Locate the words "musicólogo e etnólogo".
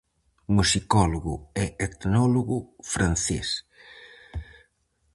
0.55-2.57